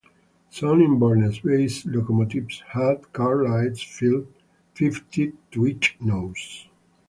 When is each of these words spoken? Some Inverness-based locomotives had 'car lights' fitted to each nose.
Some 0.49 0.81
Inverness-based 0.81 1.85
locomotives 1.85 2.63
had 2.69 3.13
'car 3.13 3.43
lights' 3.43 3.83
fitted 4.73 5.35
to 5.51 5.67
each 5.67 5.95
nose. 5.99 6.67